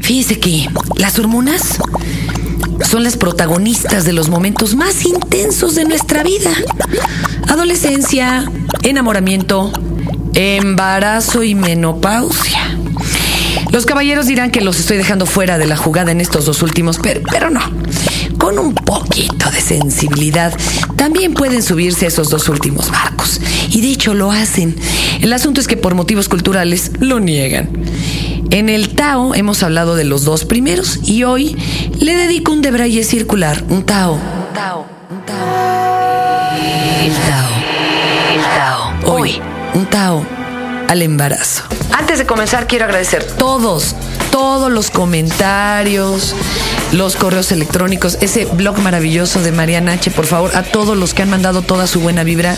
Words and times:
Fíjese 0.00 0.40
que 0.40 0.68
las 0.96 1.18
hormonas 1.18 1.78
son 2.88 3.04
las 3.04 3.16
protagonistas 3.16 4.04
de 4.04 4.12
los 4.12 4.28
momentos 4.28 4.74
más 4.74 5.04
intensos 5.04 5.74
de 5.74 5.84
nuestra 5.84 6.22
vida. 6.22 6.50
Adolescencia, 7.48 8.50
enamoramiento, 8.82 9.72
embarazo 10.34 11.42
y 11.42 11.54
menopausia. 11.54 12.76
Los 13.70 13.86
caballeros 13.86 14.26
dirán 14.26 14.50
que 14.50 14.60
los 14.60 14.80
estoy 14.80 14.96
dejando 14.96 15.26
fuera 15.26 15.58
de 15.58 15.66
la 15.66 15.76
jugada 15.76 16.10
en 16.10 16.20
estos 16.20 16.44
dos 16.44 16.62
últimos, 16.62 16.98
pero, 16.98 17.20
pero 17.30 17.50
no. 17.50 17.60
Con 18.38 18.58
un 18.58 18.74
poquito 18.74 19.50
de 19.50 19.60
sensibilidad, 19.60 20.52
también 20.96 21.34
pueden 21.34 21.62
subirse 21.62 22.06
a 22.06 22.08
esos 22.08 22.30
dos 22.30 22.48
últimos 22.48 22.90
barcos. 22.90 23.40
Y 23.70 23.80
de 23.80 23.88
hecho 23.88 24.14
lo 24.14 24.32
hacen. 24.32 24.74
El 25.20 25.32
asunto 25.32 25.60
es 25.60 25.68
que 25.68 25.76
por 25.76 25.94
motivos 25.94 26.28
culturales 26.28 26.90
lo 26.98 27.20
niegan. 27.20 27.68
En 28.50 28.68
el 28.68 28.96
Tao 28.96 29.34
hemos 29.36 29.62
hablado 29.62 29.94
de 29.94 30.02
los 30.02 30.24
dos 30.24 30.44
primeros 30.44 30.98
y 31.04 31.22
hoy 31.22 31.56
le 32.00 32.16
dedico 32.16 32.50
un 32.50 32.62
debraye 32.62 33.04
circular, 33.04 33.62
un 33.68 33.84
Tao. 33.84 34.14
Un 34.14 34.54
Tao, 34.54 34.86
un 35.08 35.24
Tao. 35.24 36.56
El 37.00 37.12
Tao. 37.12 37.50
El 38.34 38.40
Tao. 38.42 39.14
Hoy, 39.14 39.40
un 39.74 39.86
Tao 39.86 40.26
al 40.88 41.02
embarazo. 41.02 41.62
Antes 41.92 42.18
de 42.18 42.26
comenzar, 42.26 42.66
quiero 42.66 42.86
agradecer 42.86 43.24
todos, 43.24 43.94
todos 44.32 44.72
los 44.72 44.90
comentarios, 44.90 46.34
los 46.90 47.14
correos 47.14 47.52
electrónicos, 47.52 48.18
ese 48.20 48.46
blog 48.46 48.78
maravilloso 48.78 49.40
de 49.40 49.52
Mariana 49.52 49.92
H. 49.92 50.10
Por 50.10 50.26
favor, 50.26 50.56
a 50.56 50.64
todos 50.64 50.96
los 50.96 51.14
que 51.14 51.22
han 51.22 51.30
mandado 51.30 51.62
toda 51.62 51.86
su 51.86 52.00
buena 52.00 52.24
vibra. 52.24 52.56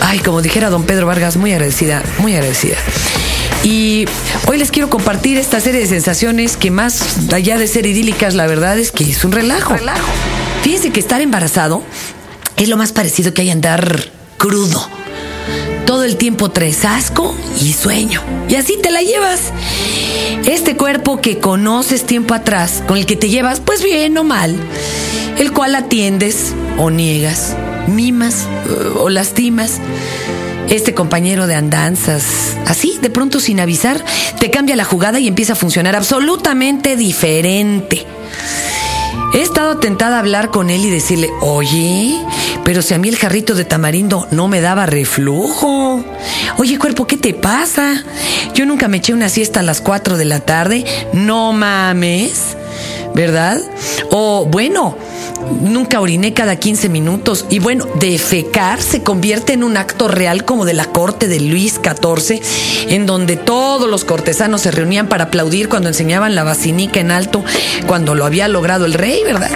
Ay, 0.00 0.18
como 0.18 0.42
dijera 0.42 0.70
don 0.70 0.84
Pedro 0.84 1.06
Vargas, 1.06 1.36
muy 1.36 1.52
agradecida, 1.52 2.02
muy 2.18 2.34
agradecida. 2.34 2.76
Y 3.62 4.04
hoy 4.46 4.58
les 4.58 4.70
quiero 4.70 4.90
compartir 4.90 5.38
esta 5.38 5.60
serie 5.60 5.80
de 5.80 5.86
sensaciones 5.86 6.56
que 6.56 6.70
más 6.70 7.32
allá 7.32 7.58
de 7.58 7.66
ser 7.66 7.86
idílicas, 7.86 8.34
la 8.34 8.46
verdad 8.46 8.78
es 8.78 8.92
que 8.92 9.04
es 9.04 9.24
un 9.24 9.32
relajo. 9.32 9.74
relajo. 9.74 10.08
Fíjense 10.62 10.90
que 10.90 11.00
estar 11.00 11.20
embarazado 11.20 11.82
es 12.56 12.68
lo 12.68 12.76
más 12.76 12.92
parecido 12.92 13.32
que 13.32 13.42
hay 13.42 13.50
andar 13.50 14.10
crudo. 14.36 14.86
Todo 15.86 16.04
el 16.04 16.16
tiempo 16.16 16.50
traes 16.50 16.84
asco 16.84 17.34
y 17.60 17.72
sueño. 17.72 18.22
Y 18.48 18.56
así 18.56 18.78
te 18.82 18.90
la 18.90 19.02
llevas. 19.02 19.52
Este 20.46 20.76
cuerpo 20.76 21.20
que 21.20 21.38
conoces 21.38 22.04
tiempo 22.04 22.34
atrás, 22.34 22.82
con 22.86 22.96
el 22.96 23.06
que 23.06 23.16
te 23.16 23.28
llevas, 23.28 23.60
pues 23.60 23.82
bien 23.82 24.16
o 24.18 24.24
mal, 24.24 24.56
el 25.38 25.52
cual 25.52 25.74
atiendes 25.74 26.52
o 26.78 26.90
niegas, 26.90 27.56
mimas 27.86 28.46
o 28.98 29.08
lastimas 29.08 29.80
este 30.68 30.94
compañero 30.94 31.46
de 31.46 31.54
andanzas, 31.54 32.56
así, 32.66 32.98
de 33.00 33.10
pronto 33.10 33.38
sin 33.38 33.60
avisar, 33.60 34.02
te 34.40 34.50
cambia 34.50 34.76
la 34.76 34.84
jugada 34.84 35.18
y 35.20 35.28
empieza 35.28 35.52
a 35.52 35.56
funcionar 35.56 35.94
absolutamente 35.94 36.96
diferente. 36.96 38.06
He 39.34 39.42
estado 39.42 39.78
tentada 39.78 40.16
a 40.16 40.20
hablar 40.20 40.50
con 40.50 40.70
él 40.70 40.84
y 40.84 40.90
decirle, 40.90 41.28
oye, 41.40 42.20
pero 42.64 42.82
si 42.82 42.94
a 42.94 42.98
mí 42.98 43.08
el 43.08 43.16
jarrito 43.16 43.54
de 43.54 43.64
tamarindo 43.64 44.28
no 44.30 44.48
me 44.48 44.60
daba 44.60 44.86
reflujo. 44.86 46.04
Oye, 46.56 46.78
cuerpo, 46.78 47.06
¿qué 47.06 47.16
te 47.16 47.34
pasa? 47.34 48.04
Yo 48.54 48.64
nunca 48.64 48.86
me 48.86 48.98
eché 48.98 49.12
una 49.12 49.28
siesta 49.28 49.60
a 49.60 49.64
las 49.64 49.80
4 49.80 50.16
de 50.16 50.24
la 50.24 50.40
tarde. 50.40 50.84
No 51.12 51.52
mames. 51.52 52.56
¿Verdad? 53.14 53.60
O 54.10 54.46
bueno, 54.46 54.96
nunca 55.60 56.00
oriné 56.00 56.32
cada 56.34 56.56
15 56.56 56.88
minutos. 56.88 57.46
Y 57.50 57.58
bueno, 57.58 57.86
defecar 57.96 58.80
se 58.80 59.02
convierte 59.02 59.52
en 59.52 59.64
un 59.64 59.76
acto 59.76 60.08
real 60.08 60.44
como 60.44 60.64
de 60.64 60.74
la 60.74 60.86
corte 60.86 61.28
de 61.28 61.40
Luis 61.40 61.80
XIV, 61.82 62.40
en 62.88 63.06
donde 63.06 63.36
todos 63.36 63.88
los 63.88 64.04
cortesanos 64.04 64.62
se 64.62 64.70
reunían 64.70 65.08
para 65.08 65.24
aplaudir 65.24 65.68
cuando 65.68 65.88
enseñaban 65.88 66.34
la 66.34 66.44
basinica 66.44 67.00
en 67.00 67.10
alto, 67.10 67.44
cuando 67.86 68.14
lo 68.14 68.24
había 68.24 68.48
logrado 68.48 68.84
el 68.86 68.94
rey, 68.94 69.22
¿verdad? 69.24 69.50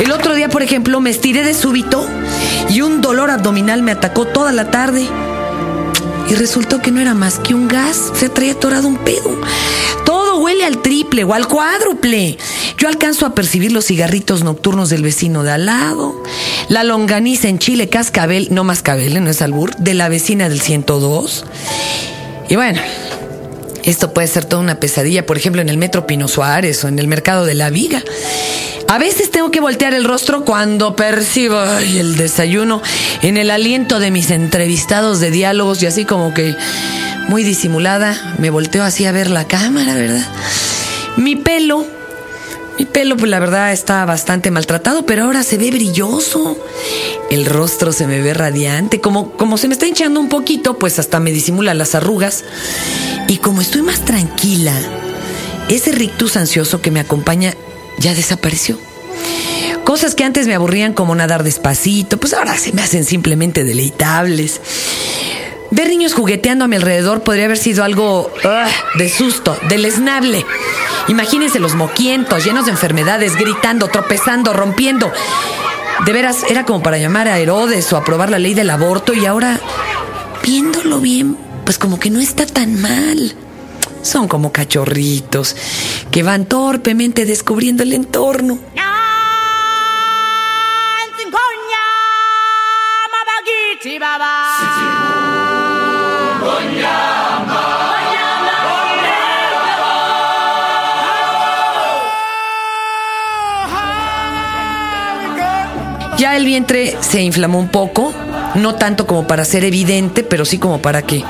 El 0.00 0.12
otro 0.12 0.34
día, 0.34 0.48
por 0.48 0.62
ejemplo, 0.62 1.00
me 1.00 1.10
estiré 1.10 1.44
de 1.44 1.52
súbito 1.52 2.08
y 2.70 2.80
un 2.80 3.00
dolor 3.00 3.30
abdominal 3.30 3.82
me 3.82 3.92
atacó 3.92 4.26
toda 4.26 4.50
la 4.52 4.70
tarde. 4.70 5.06
Y 6.30 6.34
resultó 6.36 6.80
que 6.80 6.92
no 6.92 7.00
era 7.00 7.12
más 7.12 7.40
que 7.40 7.54
un 7.54 7.66
gas. 7.66 8.12
Se 8.14 8.28
traía 8.28 8.52
atorado 8.52 8.86
un 8.86 8.98
pedo. 8.98 9.36
Todo 10.04 10.38
huele 10.38 10.64
al 10.64 10.78
triple 10.78 11.24
o 11.24 11.34
al 11.34 11.48
cuádruple. 11.48 12.38
Yo 12.80 12.88
alcanzo 12.88 13.26
a 13.26 13.34
percibir 13.34 13.72
los 13.72 13.84
cigarritos 13.84 14.42
nocturnos 14.42 14.88
del 14.88 15.02
vecino 15.02 15.42
de 15.42 15.50
al 15.50 15.66
lado, 15.66 16.14
la 16.70 16.82
longaniza 16.82 17.46
en 17.46 17.58
chile 17.58 17.90
cascabel, 17.90 18.48
no 18.52 18.64
mascabel, 18.64 19.22
no 19.22 19.28
es 19.28 19.42
albur, 19.42 19.76
de 19.76 19.92
la 19.92 20.08
vecina 20.08 20.48
del 20.48 20.62
102. 20.62 21.44
Y 22.48 22.56
bueno, 22.56 22.80
esto 23.82 24.14
puede 24.14 24.28
ser 24.28 24.46
toda 24.46 24.62
una 24.62 24.80
pesadilla, 24.80 25.26
por 25.26 25.36
ejemplo, 25.36 25.60
en 25.60 25.68
el 25.68 25.76
Metro 25.76 26.06
Pino 26.06 26.26
Suárez 26.26 26.82
o 26.82 26.88
en 26.88 26.98
el 26.98 27.06
Mercado 27.06 27.44
de 27.44 27.52
la 27.52 27.68
Viga. 27.68 28.02
A 28.88 28.96
veces 28.96 29.30
tengo 29.30 29.50
que 29.50 29.60
voltear 29.60 29.92
el 29.92 30.04
rostro 30.04 30.46
cuando 30.46 30.96
percibo 30.96 31.62
el 31.62 32.16
desayuno 32.16 32.80
en 33.20 33.36
el 33.36 33.50
aliento 33.50 34.00
de 34.00 34.10
mis 34.10 34.30
entrevistados 34.30 35.20
de 35.20 35.30
diálogos 35.30 35.82
y 35.82 35.86
así 35.86 36.06
como 36.06 36.32
que 36.32 36.56
muy 37.28 37.44
disimulada 37.44 38.36
me 38.38 38.48
volteo 38.48 38.84
así 38.84 39.04
a 39.04 39.12
ver 39.12 39.28
la 39.28 39.46
cámara, 39.46 39.94
¿verdad? 39.94 40.26
Mi 41.18 41.36
pelo 41.36 41.99
mi 42.80 42.86
pelo, 42.86 43.18
pues 43.18 43.30
la 43.30 43.38
verdad, 43.38 43.72
está 43.72 44.06
bastante 44.06 44.50
maltratado, 44.50 45.04
pero 45.04 45.24
ahora 45.24 45.42
se 45.42 45.58
ve 45.58 45.70
brilloso. 45.70 46.56
El 47.28 47.44
rostro 47.44 47.92
se 47.92 48.06
me 48.06 48.22
ve 48.22 48.32
radiante. 48.32 49.02
Como, 49.02 49.32
como 49.32 49.58
se 49.58 49.68
me 49.68 49.74
está 49.74 49.86
hinchando 49.86 50.18
un 50.18 50.30
poquito, 50.30 50.78
pues 50.78 50.98
hasta 50.98 51.20
me 51.20 51.30
disimula 51.30 51.74
las 51.74 51.94
arrugas. 51.94 52.42
Y 53.28 53.36
como 53.36 53.60
estoy 53.60 53.82
más 53.82 54.00
tranquila, 54.06 54.72
ese 55.68 55.92
rictus 55.92 56.38
ansioso 56.38 56.80
que 56.80 56.90
me 56.90 57.00
acompaña 57.00 57.52
ya 57.98 58.14
desapareció. 58.14 58.78
Cosas 59.84 60.14
que 60.14 60.24
antes 60.24 60.46
me 60.46 60.54
aburrían 60.54 60.94
como 60.94 61.14
nadar 61.14 61.42
despacito, 61.42 62.16
pues 62.16 62.32
ahora 62.32 62.56
se 62.56 62.72
me 62.72 62.80
hacen 62.80 63.04
simplemente 63.04 63.62
deleitables. 63.62 64.58
Ver 65.70 65.88
niños 65.88 66.14
jugueteando 66.14 66.64
a 66.64 66.68
mi 66.68 66.76
alrededor 66.76 67.24
podría 67.24 67.44
haber 67.44 67.58
sido 67.58 67.84
algo 67.84 68.32
de 68.94 69.08
susto, 69.10 69.54
deleznable. 69.68 70.46
Imagínense 71.08 71.58
los 71.58 71.74
moquientos, 71.74 72.44
llenos 72.44 72.66
de 72.66 72.72
enfermedades, 72.72 73.36
gritando, 73.36 73.88
tropezando, 73.88 74.52
rompiendo. 74.52 75.12
De 76.04 76.12
veras, 76.12 76.44
era 76.48 76.64
como 76.64 76.82
para 76.82 76.98
llamar 76.98 77.28
a 77.28 77.38
Herodes 77.38 77.92
o 77.92 77.96
aprobar 77.96 78.30
la 78.30 78.38
ley 78.38 78.54
del 78.54 78.70
aborto 78.70 79.12
y 79.12 79.26
ahora, 79.26 79.60
viéndolo 80.42 81.00
bien, 81.00 81.36
pues 81.64 81.78
como 81.78 81.98
que 81.98 82.10
no 82.10 82.20
está 82.20 82.46
tan 82.46 82.80
mal. 82.80 83.34
Son 84.02 84.28
como 84.28 84.50
cachorritos 84.50 85.56
que 86.10 86.22
van 86.22 86.46
torpemente 86.46 87.26
descubriendo 87.26 87.82
el 87.82 87.92
entorno. 87.92 88.58
Ya 106.20 106.36
el 106.36 106.44
vientre 106.44 106.98
se 107.00 107.22
inflamó 107.22 107.58
un 107.58 107.70
poco, 107.70 108.12
no 108.54 108.74
tanto 108.74 109.06
como 109.06 109.26
para 109.26 109.46
ser 109.46 109.64
evidente, 109.64 110.22
pero 110.22 110.44
sí 110.44 110.58
como 110.58 110.82
para 110.82 111.00
que, 111.00 111.24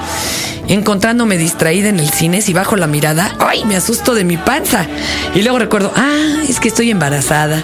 encontrándome 0.67 1.39
distraída 1.39 1.89
en 1.89 2.01
el 2.01 2.11
cine, 2.11 2.43
si 2.43 2.53
bajo 2.53 2.75
la 2.75 2.89
mirada, 2.89 3.33
¡ay! 3.39 3.65
Me 3.67 3.77
asusto 3.77 4.17
de 4.17 4.25
mi 4.25 4.37
panza. 4.37 4.89
Y 5.33 5.43
luego 5.43 5.61
recuerdo, 5.61 5.93
ah, 5.95 6.43
es 6.49 6.59
que 6.59 6.67
estoy 6.67 6.91
embarazada. 6.91 7.63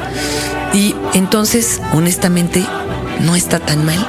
Y 0.72 0.94
entonces, 1.14 1.80
honestamente, 1.92 2.64
no 3.18 3.34
está 3.34 3.58
tan 3.58 3.84
mal. 3.84 4.06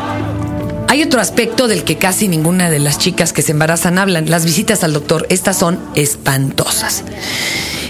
Hay 0.87 1.01
otro 1.01 1.19
aspecto 1.19 1.67
del 1.67 1.83
que 1.83 1.97
casi 1.97 2.27
ninguna 2.27 2.69
de 2.69 2.77
las 2.77 2.99
chicas 2.99 3.33
que 3.33 3.41
se 3.41 3.51
embarazan 3.53 3.97
hablan, 3.97 4.29
las 4.29 4.45
visitas 4.45 4.83
al 4.83 4.93
doctor. 4.93 5.25
Estas 5.31 5.57
son 5.57 5.79
espantosas. 5.95 7.03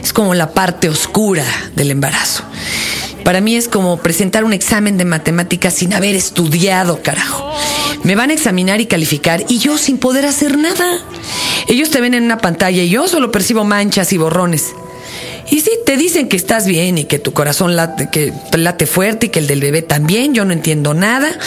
Es 0.02 0.14
como 0.14 0.36
la 0.36 0.52
parte 0.52 0.88
oscura 0.88 1.44
del 1.76 1.92
embarazo. 1.92 2.46
Para 3.28 3.42
mí 3.42 3.58
es 3.58 3.68
como 3.68 3.98
presentar 3.98 4.46
un 4.46 4.54
examen 4.54 4.98
de 4.98 5.04
matemáticas 5.04 5.74
sin 5.74 5.94
haber 5.94 6.16
estudiado, 6.16 7.02
carajo. 7.04 7.52
Me 8.04 8.16
van 8.16 8.30
a 8.30 8.34
examinar 8.34 8.80
y 8.80 8.86
calificar 8.86 9.44
y 9.50 9.58
yo 9.58 9.78
sin 9.78 9.98
poder 9.98 10.26
hacer 10.26 10.58
nada. 10.58 11.00
Ellos 11.68 11.90
te 11.90 12.00
ven 12.00 12.14
en 12.14 12.24
una 12.24 12.38
pantalla 12.38 12.82
y 12.82 12.88
yo 12.88 13.06
solo 13.10 13.30
percibo 13.30 13.66
manchas 13.66 14.14
y 14.14 14.18
borrones. 14.18 14.68
Y 15.52 15.60
sí, 15.60 15.72
te 15.86 15.98
dicen 15.98 16.30
que 16.30 16.38
estás 16.38 16.68
bien 16.68 16.98
y 16.98 17.04
que 17.04 17.20
tu 17.20 17.34
corazón 17.34 17.76
late, 17.76 18.08
que 18.10 18.32
late 18.58 18.86
fuerte 18.86 19.26
y 19.26 19.30
que 19.30 19.40
el 19.40 19.48
del 19.48 19.60
bebé 19.60 19.82
también, 19.82 20.34
yo 20.34 20.46
no 20.46 20.54
entiendo 20.54 20.94
nada. 20.94 21.38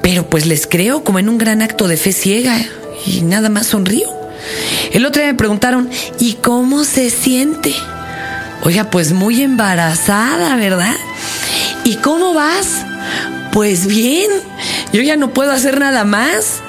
Pero 0.00 0.30
pues 0.30 0.46
les 0.46 0.68
creo 0.68 1.02
como 1.02 1.18
en 1.18 1.28
un 1.28 1.38
gran 1.38 1.60
acto 1.60 1.88
de 1.88 1.96
fe 1.96 2.12
ciega 2.12 2.56
y 3.04 3.22
nada 3.22 3.48
más 3.48 3.66
sonrío. 3.66 4.08
El 4.92 5.06
otro 5.06 5.22
día 5.22 5.32
me 5.32 5.36
preguntaron, 5.36 5.90
¿y 6.20 6.34
cómo 6.34 6.84
se 6.84 7.10
siente? 7.10 7.74
Oiga, 8.64 8.90
pues 8.90 9.12
muy 9.12 9.42
embarazada, 9.42 10.54
¿verdad? 10.56 10.94
¿Y 11.82 11.96
cómo 11.96 12.32
vas? 12.32 12.84
Pues 13.52 13.86
bien, 13.86 14.30
yo 14.92 15.02
ya 15.02 15.16
no 15.16 15.34
puedo 15.34 15.50
hacer 15.50 15.80
nada 15.80 16.04
más. 16.04 16.62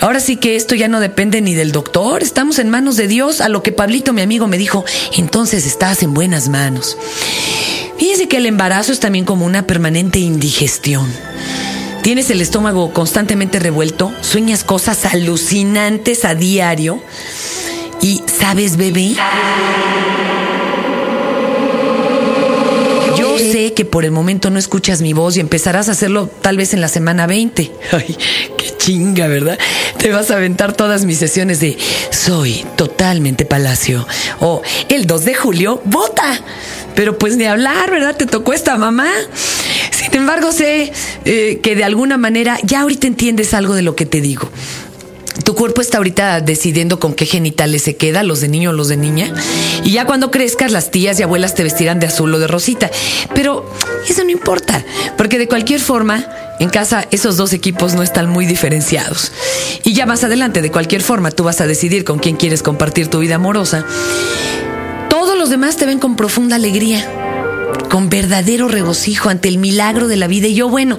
Ahora 0.00 0.18
sí 0.18 0.36
que 0.36 0.56
esto 0.56 0.74
ya 0.74 0.88
no 0.88 0.98
depende 0.98 1.40
ni 1.40 1.54
del 1.54 1.72
doctor, 1.72 2.22
estamos 2.22 2.58
en 2.58 2.70
manos 2.70 2.96
de 2.96 3.08
Dios, 3.08 3.40
a 3.40 3.48
lo 3.48 3.62
que 3.62 3.72
Pablito, 3.72 4.12
mi 4.12 4.22
amigo, 4.22 4.46
me 4.46 4.58
dijo, 4.58 4.84
entonces 5.16 5.66
estás 5.66 6.02
en 6.02 6.14
buenas 6.14 6.48
manos. 6.48 6.96
Fíjese 7.98 8.28
que 8.28 8.36
el 8.36 8.46
embarazo 8.46 8.92
es 8.92 9.00
también 9.00 9.24
como 9.24 9.44
una 9.44 9.66
permanente 9.66 10.18
indigestión. 10.18 11.12
Tienes 12.02 12.30
el 12.30 12.40
estómago 12.40 12.92
constantemente 12.92 13.58
revuelto, 13.58 14.12
sueñas 14.22 14.64
cosas 14.64 15.04
alucinantes 15.04 16.24
a 16.24 16.34
diario 16.34 17.02
y, 18.00 18.22
¿sabes, 18.26 18.76
bebé? 18.76 19.14
Sé 23.38 23.74
que 23.74 23.84
por 23.84 24.04
el 24.04 24.10
momento 24.10 24.50
no 24.50 24.58
escuchas 24.58 25.00
mi 25.00 25.12
voz 25.12 25.36
y 25.36 25.40
empezarás 25.40 25.88
a 25.88 25.92
hacerlo 25.92 26.28
tal 26.42 26.56
vez 26.56 26.74
en 26.74 26.80
la 26.80 26.88
semana 26.88 27.26
20. 27.26 27.70
Ay, 27.92 28.16
qué 28.56 28.76
chinga, 28.76 29.26
¿verdad? 29.28 29.58
Te 29.98 30.10
vas 30.10 30.30
a 30.30 30.36
aventar 30.36 30.72
todas 30.72 31.04
mis 31.04 31.18
sesiones 31.18 31.60
de 31.60 31.76
Soy 32.10 32.64
totalmente 32.76 33.44
Palacio 33.44 34.06
o 34.40 34.62
el 34.88 35.06
2 35.06 35.24
de 35.24 35.34
julio, 35.34 35.80
vota. 35.84 36.40
Pero 36.94 37.16
pues 37.16 37.36
ni 37.36 37.44
hablar, 37.44 37.90
¿verdad? 37.90 38.16
Te 38.16 38.26
tocó 38.26 38.52
esta 38.52 38.76
mamá. 38.76 39.08
Sin 39.90 40.14
embargo, 40.16 40.52
sé 40.52 40.92
eh, 41.24 41.60
que 41.62 41.76
de 41.76 41.84
alguna 41.84 42.18
manera 42.18 42.58
ya 42.64 42.80
ahorita 42.80 43.06
entiendes 43.06 43.54
algo 43.54 43.74
de 43.74 43.82
lo 43.82 43.94
que 43.94 44.06
te 44.06 44.20
digo. 44.20 44.50
Tu 45.48 45.54
cuerpo 45.54 45.80
está 45.80 45.96
ahorita 45.96 46.42
decidiendo 46.42 47.00
con 47.00 47.14
qué 47.14 47.24
genitales 47.24 47.80
se 47.80 47.96
queda, 47.96 48.22
los 48.22 48.42
de 48.42 48.48
niño 48.48 48.68
o 48.68 48.72
los 48.74 48.88
de 48.88 48.98
niña. 48.98 49.32
Y 49.82 49.92
ya 49.92 50.04
cuando 50.04 50.30
crezcas, 50.30 50.72
las 50.72 50.90
tías 50.90 51.18
y 51.18 51.22
abuelas 51.22 51.54
te 51.54 51.62
vestirán 51.62 52.00
de 52.00 52.06
azul 52.06 52.34
o 52.34 52.38
de 52.38 52.46
rosita. 52.46 52.90
Pero 53.34 53.64
eso 54.06 54.24
no 54.24 54.30
importa, 54.30 54.84
porque 55.16 55.38
de 55.38 55.48
cualquier 55.48 55.80
forma, 55.80 56.22
en 56.60 56.68
casa 56.68 57.06
esos 57.12 57.38
dos 57.38 57.54
equipos 57.54 57.94
no 57.94 58.02
están 58.02 58.28
muy 58.28 58.44
diferenciados. 58.44 59.32
Y 59.84 59.94
ya 59.94 60.04
más 60.04 60.22
adelante, 60.22 60.60
de 60.60 60.70
cualquier 60.70 61.00
forma, 61.00 61.30
tú 61.30 61.44
vas 61.44 61.62
a 61.62 61.66
decidir 61.66 62.04
con 62.04 62.18
quién 62.18 62.36
quieres 62.36 62.62
compartir 62.62 63.08
tu 63.08 63.20
vida 63.20 63.36
amorosa. 63.36 63.86
Todos 65.08 65.38
los 65.38 65.48
demás 65.48 65.78
te 65.78 65.86
ven 65.86 65.98
con 65.98 66.14
profunda 66.14 66.56
alegría 66.56 67.10
con 67.88 68.10
verdadero 68.10 68.68
regocijo 68.68 69.30
ante 69.30 69.48
el 69.48 69.56
milagro 69.56 70.08
de 70.08 70.16
la 70.16 70.26
vida. 70.26 70.46
Y 70.46 70.54
yo, 70.54 70.68
bueno, 70.68 70.98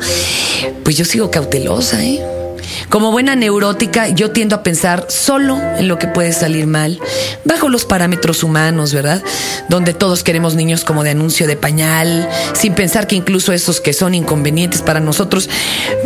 pues 0.83 0.97
yo 0.97 1.05
sigo 1.05 1.29
cautelosa, 1.29 2.03
¿eh? 2.03 2.38
Como 2.87 3.11
buena 3.11 3.35
neurótica, 3.35 4.07
yo 4.07 4.31
tiendo 4.31 4.55
a 4.55 4.63
pensar 4.63 5.05
solo 5.09 5.59
en 5.77 5.87
lo 5.87 5.99
que 5.99 6.07
puede 6.07 6.31
salir 6.33 6.65
mal, 6.65 6.99
bajo 7.43 7.69
los 7.69 7.85
parámetros 7.85 8.43
humanos, 8.43 8.93
¿verdad? 8.93 9.21
Donde 9.67 9.93
todos 9.93 10.23
queremos 10.23 10.55
niños 10.55 10.83
como 10.83 11.03
de 11.03 11.11
anuncio 11.11 11.47
de 11.47 11.55
pañal, 11.55 12.29
sin 12.53 12.73
pensar 12.73 13.07
que 13.07 13.15
incluso 13.15 13.53
esos 13.53 13.81
que 13.81 13.93
son 13.93 14.15
inconvenientes 14.15 14.81
para 14.81 14.99
nosotros, 14.99 15.49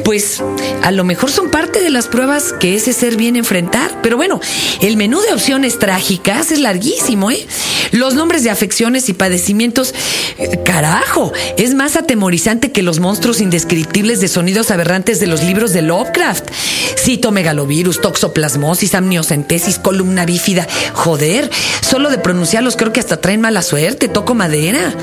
pues 0.03 0.41
a 0.81 0.91
lo 0.91 1.03
mejor 1.03 1.31
son 1.31 1.51
parte 1.51 1.81
de 1.81 1.89
las 1.89 2.07
pruebas 2.07 2.53
que 2.59 2.75
ese 2.75 2.93
ser 2.93 3.15
viene 3.15 3.39
a 3.39 3.41
enfrentar. 3.41 4.01
Pero 4.01 4.17
bueno, 4.17 4.41
el 4.81 4.97
menú 4.97 5.21
de 5.21 5.33
opciones 5.33 5.79
trágicas 5.79 6.51
es 6.51 6.59
larguísimo, 6.59 7.31
¿eh? 7.31 7.45
Los 7.91 8.15
nombres 8.15 8.43
de 8.43 8.49
afecciones 8.49 9.07
y 9.09 9.13
padecimientos, 9.13 9.93
eh, 10.37 10.59
carajo, 10.65 11.31
es 11.57 11.73
más 11.73 11.95
atemorizante 11.95 12.71
que 12.71 12.81
los 12.81 12.99
monstruos 12.99 13.41
indescriptibles 13.41 14.19
de 14.19 14.27
sonidos 14.27 14.71
aberrantes 14.71 15.19
de 15.19 15.27
los 15.27 15.43
libros 15.43 15.73
de 15.73 15.81
Lovecraft 15.81 16.49
citomegalovirus, 16.97 18.01
toxoplasmosis, 18.01 18.95
amniocentesis, 18.95 19.79
columna 19.79 20.25
bífida. 20.25 20.67
Joder, 20.93 21.49
solo 21.81 22.09
de 22.09 22.17
pronunciarlos 22.17 22.75
creo 22.75 22.93
que 22.93 22.99
hasta 22.99 23.21
traen 23.21 23.41
mala 23.41 23.61
suerte, 23.61 24.07
toco 24.07 24.33
madera. 24.33 24.93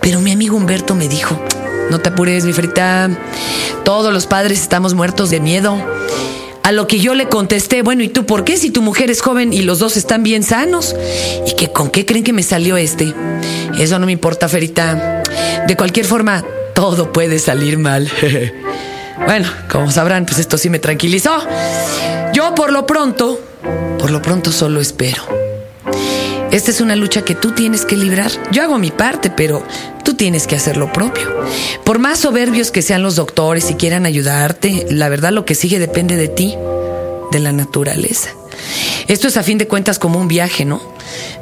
Pero 0.00 0.20
mi 0.20 0.32
amigo 0.32 0.56
Humberto 0.56 0.94
me 0.94 1.08
dijo, 1.08 1.38
no 1.90 2.00
te 2.00 2.10
apures, 2.10 2.44
mi 2.44 2.52
frita, 2.52 3.10
todos 3.84 4.12
los 4.12 4.26
padres 4.26 4.60
estamos 4.60 4.94
muertos 4.94 5.30
de 5.30 5.40
miedo. 5.40 5.76
A 6.62 6.72
lo 6.72 6.88
que 6.88 6.98
yo 6.98 7.14
le 7.14 7.28
contesté, 7.28 7.82
bueno, 7.82 8.02
¿y 8.02 8.08
tú 8.08 8.26
por 8.26 8.42
qué 8.42 8.56
si 8.56 8.70
tu 8.70 8.82
mujer 8.82 9.08
es 9.08 9.20
joven 9.20 9.52
y 9.52 9.62
los 9.62 9.78
dos 9.78 9.96
están 9.96 10.24
bien 10.24 10.42
sanos? 10.42 10.96
¿Y 11.46 11.54
que 11.54 11.70
con 11.70 11.90
qué 11.90 12.04
creen 12.04 12.24
que 12.24 12.32
me 12.32 12.42
salió 12.42 12.76
este? 12.76 13.14
Eso 13.78 14.00
no 14.00 14.06
me 14.06 14.12
importa, 14.12 14.48
Ferita. 14.48 15.22
De 15.68 15.76
cualquier 15.76 16.06
forma, 16.06 16.44
todo 16.74 17.12
puede 17.12 17.38
salir 17.38 17.78
mal. 17.78 18.10
Bueno, 19.26 19.48
como 19.68 19.90
sabrán, 19.90 20.24
pues 20.24 20.38
esto 20.38 20.56
sí 20.56 20.70
me 20.70 20.78
tranquilizó. 20.78 21.36
Yo 22.32 22.54
por 22.54 22.72
lo 22.72 22.86
pronto, 22.86 23.40
por 23.98 24.10
lo 24.10 24.22
pronto 24.22 24.52
solo 24.52 24.80
espero. 24.80 25.22
Esta 26.52 26.70
es 26.70 26.80
una 26.80 26.94
lucha 26.94 27.22
que 27.22 27.34
tú 27.34 27.50
tienes 27.50 27.84
que 27.84 27.96
librar. 27.96 28.30
Yo 28.52 28.62
hago 28.62 28.78
mi 28.78 28.92
parte, 28.92 29.30
pero 29.30 29.64
tú 30.04 30.14
tienes 30.14 30.46
que 30.46 30.54
hacer 30.54 30.76
lo 30.76 30.92
propio. 30.92 31.28
Por 31.84 31.98
más 31.98 32.20
soberbios 32.20 32.70
que 32.70 32.82
sean 32.82 33.02
los 33.02 33.16
doctores 33.16 33.68
y 33.70 33.74
quieran 33.74 34.06
ayudarte, 34.06 34.86
la 34.90 35.08
verdad 35.08 35.32
lo 35.32 35.44
que 35.44 35.56
sigue 35.56 35.80
depende 35.80 36.16
de 36.16 36.28
ti, 36.28 36.56
de 37.32 37.40
la 37.40 37.52
naturaleza. 37.52 38.30
Esto 39.08 39.26
es 39.28 39.36
a 39.36 39.42
fin 39.42 39.58
de 39.58 39.66
cuentas 39.66 39.98
como 39.98 40.20
un 40.20 40.28
viaje, 40.28 40.64
¿no? 40.64 40.80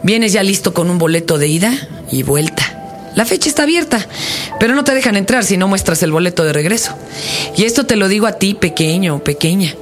Vienes 0.02 0.32
ya 0.32 0.42
listo 0.42 0.72
con 0.72 0.90
un 0.90 0.98
boleto 0.98 1.36
de 1.38 1.48
ida 1.48 1.72
y 2.10 2.22
vuelta. 2.22 2.73
La 3.14 3.24
fecha 3.24 3.48
está 3.48 3.62
abierta, 3.62 4.06
pero 4.58 4.74
no 4.74 4.84
te 4.84 4.94
dejan 4.94 5.16
entrar 5.16 5.44
si 5.44 5.56
no 5.56 5.68
muestras 5.68 6.02
el 6.02 6.12
boleto 6.12 6.44
de 6.44 6.52
regreso. 6.52 6.96
Y 7.56 7.64
esto 7.64 7.86
te 7.86 7.96
lo 7.96 8.08
digo 8.08 8.26
a 8.26 8.32
ti, 8.32 8.54
pequeño 8.54 9.16
o 9.16 9.24
pequeña. 9.24 9.74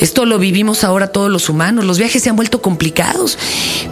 Esto 0.00 0.24
lo 0.24 0.38
vivimos 0.38 0.84
ahora 0.84 1.08
todos 1.08 1.30
los 1.30 1.48
humanos. 1.48 1.84
Los 1.84 1.98
viajes 1.98 2.22
se 2.22 2.30
han 2.30 2.36
vuelto 2.36 2.62
complicados. 2.62 3.38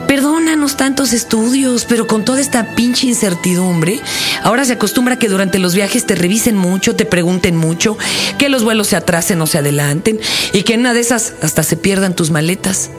Perdónanos 0.07 0.77
tantos 0.77 1.13
estudios, 1.13 1.85
pero 1.85 2.07
con 2.07 2.25
toda 2.25 2.41
esta 2.41 2.75
pinche 2.75 3.07
incertidumbre, 3.07 4.01
ahora 4.43 4.65
se 4.65 4.75
acostumbra 4.75 5.19
que 5.19 5.29
durante 5.29 5.59
los 5.59 5.75
viajes 5.75 6.07
te 6.07 6.15
revisen 6.15 6.57
mucho, 6.57 6.97
te 6.97 7.05
pregunten 7.05 7.57
mucho, 7.57 7.99
que 8.39 8.49
los 8.49 8.65
vuelos 8.65 8.89
se 8.89 8.97
atrasen 8.97 9.41
o 9.43 9.47
se 9.47 9.59
adelanten 9.59 10.19
y 10.53 10.63
que 10.63 10.75
en 10.75 10.81
una 10.81 10.95
de 10.95 11.01
esas 11.01 11.35
hasta 11.43 11.63
se 11.63 11.77
pierdan 11.77 12.17
tus 12.17 12.31
maletas. 12.31 12.91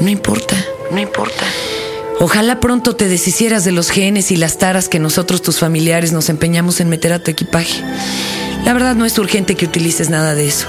No 0.00 0.08
importa, 0.08 0.56
no 0.90 0.98
importa. 0.98 1.44
Ojalá 2.22 2.60
pronto 2.60 2.96
te 2.96 3.08
deshicieras 3.08 3.64
de 3.64 3.72
los 3.72 3.88
genes 3.88 4.30
y 4.30 4.36
las 4.36 4.58
taras 4.58 4.90
que 4.90 4.98
nosotros, 4.98 5.40
tus 5.40 5.58
familiares, 5.58 6.12
nos 6.12 6.28
empeñamos 6.28 6.78
en 6.80 6.90
meter 6.90 7.14
a 7.14 7.18
tu 7.18 7.30
equipaje. 7.30 7.82
La 8.62 8.74
verdad 8.74 8.94
no 8.94 9.06
es 9.06 9.16
urgente 9.16 9.54
que 9.54 9.64
utilices 9.64 10.10
nada 10.10 10.34
de 10.34 10.46
eso. 10.46 10.66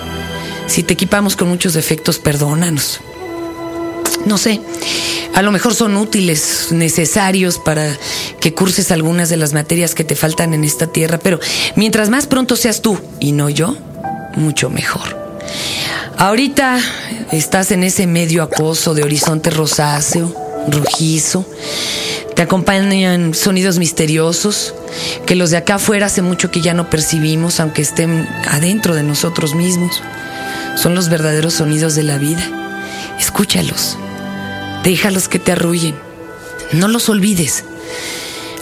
Si 0.68 0.82
te 0.82 0.94
equipamos 0.94 1.36
con 1.36 1.50
muchos 1.50 1.74
defectos, 1.74 2.20
perdónanos. 2.20 3.02
No 4.26 4.38
sé, 4.38 4.62
a 5.34 5.42
lo 5.42 5.52
mejor 5.52 5.76
son 5.76 5.98
útiles, 5.98 6.68
necesarios 6.72 7.60
para 7.60 7.98
que 8.40 8.54
curses 8.54 8.90
algunas 8.94 9.28
de 9.28 9.36
las 9.36 9.52
materias 9.52 9.94
que 9.94 10.06
te 10.06 10.16
faltan 10.16 10.54
en 10.54 10.64
esta 10.64 10.88
tierra, 10.88 11.18
pero 11.18 11.42
mientras 11.76 12.10
más 12.10 12.28
pronto 12.28 12.56
seas 12.56 12.82
tú 12.82 12.98
y 13.20 13.34
no 13.34 13.50
yo, 13.50 13.76
mucho 14.38 14.70
mejor. 14.70 15.20
Ahorita 16.16 16.80
estás 17.34 17.72
en 17.72 17.84
ese 17.84 18.08
medio 18.08 18.42
acoso 18.42 18.94
de 18.94 19.04
horizonte 19.04 19.50
rosáceo 19.50 20.51
rojizo. 20.70 21.46
Te 22.36 22.42
acompañan 22.42 23.34
sonidos 23.34 23.78
misteriosos 23.78 24.74
que 25.26 25.36
los 25.36 25.52
de 25.52 25.58
acá 25.58 25.76
afuera 25.76 26.08
hace 26.08 26.22
mucho 26.22 26.52
que 26.52 26.62
ya 26.62 26.74
no 26.74 26.90
percibimos, 26.90 27.60
aunque 27.60 27.82
estén 27.82 28.28
adentro 28.50 28.96
de 28.96 29.04
nosotros 29.04 29.56
mismos. 29.56 30.02
Son 30.76 30.96
los 30.96 31.10
verdaderos 31.10 31.56
sonidos 31.56 31.96
de 31.96 32.04
la 32.04 32.18
vida. 32.18 32.42
Escúchalos. 33.20 33.98
Déjalos 34.84 35.28
que 35.28 35.40
te 35.40 35.52
arrullen. 35.52 35.96
No 36.72 36.88
los 36.88 37.10
olvides. 37.10 37.64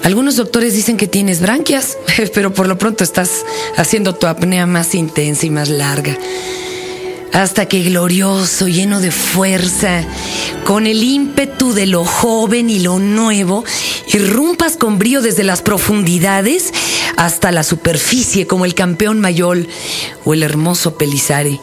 Algunos 0.04 0.36
doctores 0.38 0.74
dicen 0.74 0.98
que 0.98 1.08
tienes 1.08 1.42
branquias, 1.42 1.98
pero 2.34 2.54
por 2.54 2.68
lo 2.68 2.78
pronto 2.78 3.04
estás 3.04 3.46
haciendo 3.78 4.16
tu 4.16 4.28
apnea 4.28 4.66
más 4.66 4.96
intensa 4.96 5.46
y 5.46 5.50
más 5.50 5.70
larga 5.70 6.18
hasta 7.34 7.68
que 7.68 7.84
glorioso, 7.84 8.68
lleno 8.68 9.02
de 9.02 9.12
fuerza, 9.12 10.04
con 10.66 10.88
el 10.88 11.04
ímpetu 11.04 11.74
de 11.74 11.86
lo 11.86 12.06
joven 12.06 12.70
y 12.70 12.80
lo 12.80 13.00
nuevo, 13.00 13.64
irrumpas 14.14 14.78
con 14.78 15.00
brío 15.00 15.22
desde 15.22 15.44
las 15.44 15.62
profundidades 15.62 16.74
hasta 17.18 17.52
la 17.52 17.64
superficie 17.64 18.48
como 18.48 18.66
el 18.66 18.74
campeón 18.74 19.20
Mayol 19.20 19.68
o 20.26 20.34
el 20.34 20.44
hermoso 20.44 20.98
Pelizare, 20.98 21.60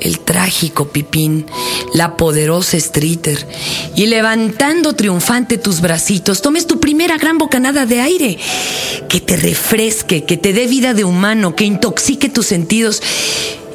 el 0.00 0.20
trágico 0.20 0.88
Pipín, 0.88 1.46
la 1.94 2.16
poderosa 2.16 2.78
Streeter, 2.78 3.46
y 3.94 4.06
levantando 4.06 4.94
triunfante 4.94 5.58
tus 5.58 5.80
bracitos, 5.80 6.42
tomes 6.42 6.66
tu 6.66 6.80
primera 6.80 7.18
gran 7.18 7.38
bocanada 7.38 7.86
de 7.86 8.00
aire, 8.00 8.38
que 9.08 9.20
te 9.20 9.36
refresque, 9.36 10.24
que 10.24 10.36
te 10.36 10.52
dé 10.52 10.66
vida 10.66 10.94
de 10.94 11.04
humano, 11.04 11.54
que 11.54 11.64
intoxique 11.64 12.28
tus 12.28 12.46
sentidos 12.46 13.02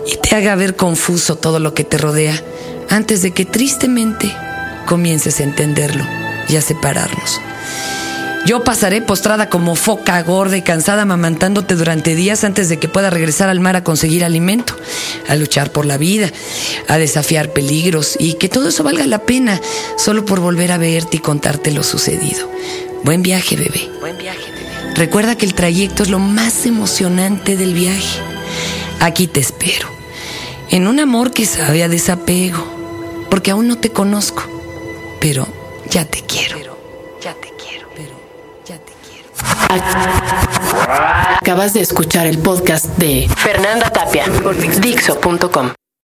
y 0.05 0.17
te 0.17 0.35
haga 0.35 0.55
ver 0.55 0.75
confuso 0.75 1.35
todo 1.35 1.59
lo 1.59 1.73
que 1.73 1.83
te 1.83 1.97
rodea 1.97 2.41
antes 2.89 3.21
de 3.21 3.31
que 3.31 3.45
tristemente 3.45 4.31
comiences 4.85 5.39
a 5.39 5.43
entenderlo 5.43 6.05
y 6.47 6.55
a 6.55 6.61
separarnos. 6.61 7.41
Yo 8.45 8.63
pasaré 8.63 9.01
postrada 9.01 9.49
como 9.49 9.75
foca 9.75 10.21
gorda 10.21 10.55
y 10.55 10.61
cansada 10.61 11.01
amamantándote 11.01 11.73
durante 11.73 12.13
días 12.13 12.43
antes 12.43 12.69
de 12.69 12.77
que 12.77 12.87
pueda 12.87 13.09
regresar 13.09 13.49
al 13.49 13.59
mar 13.59 13.75
a 13.75 13.83
conseguir 13.83 14.23
alimento, 14.23 14.77
a 15.27 15.35
luchar 15.35 15.71
por 15.71 15.87
la 15.87 15.97
vida, 15.97 16.29
a 16.87 16.99
desafiar 16.99 17.53
peligros 17.53 18.15
y 18.19 18.35
que 18.35 18.47
todo 18.47 18.69
eso 18.69 18.83
valga 18.83 19.07
la 19.07 19.23
pena 19.23 19.59
solo 19.97 20.25
por 20.25 20.41
volver 20.41 20.71
a 20.71 20.77
verte 20.77 21.17
y 21.17 21.21
contarte 21.21 21.71
lo 21.71 21.81
sucedido. 21.81 22.47
Buen 23.03 23.23
viaje, 23.23 23.55
bebé. 23.55 23.89
Buen 23.99 24.19
viaje, 24.19 24.51
bebé. 24.51 24.93
Recuerda 24.93 25.35
que 25.35 25.47
el 25.47 25.55
trayecto 25.55 26.03
es 26.03 26.09
lo 26.09 26.19
más 26.19 26.67
emocionante 26.67 27.57
del 27.57 27.73
viaje. 27.73 28.19
Aquí 28.99 29.27
te 29.27 29.39
espero 29.39 29.87
en 30.71 30.87
un 30.87 30.99
amor 30.99 31.31
que 31.31 31.45
sabe 31.45 31.83
a 31.83 31.87
desapego, 31.87 32.63
porque 33.29 33.51
aún 33.51 33.67
no 33.67 33.77
te 33.77 33.91
conozco, 33.91 34.43
pero 35.21 35.47
ya 35.89 36.05
te 36.05 36.21
quiero. 36.21 36.57
ya 37.21 37.33
te 37.33 37.53
quiero, 37.57 37.87
pero 37.95 38.15
ya 38.65 38.77
te 38.77 38.93
quiero. 39.05 39.29
Acabas 41.39 41.73
de 41.73 41.81
escuchar 41.81 42.27
el 42.27 42.39
podcast 42.39 42.85
de 42.97 43.29
Fernanda 43.37 43.89
Tapia 43.91 44.25
por 44.43 44.55
Dixo.com. 44.55 45.84